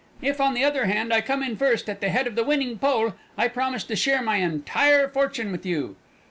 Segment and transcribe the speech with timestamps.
[0.23, 2.79] If, on the other hand, I come in first at the head of the winning
[2.79, 5.95] pole I promise to share my entire fortune with you!"